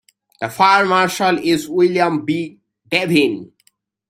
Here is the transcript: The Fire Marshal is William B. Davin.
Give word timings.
The 0.39 0.49
Fire 0.49 0.83
Marshal 0.87 1.37
is 1.37 1.69
William 1.69 2.25
B. 2.25 2.59
Davin. 2.89 3.51